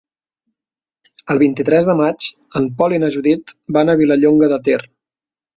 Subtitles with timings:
[1.33, 2.27] El vint-i-tres de maig
[2.61, 4.83] en Pol i na Judit van a Vilallonga de Ter.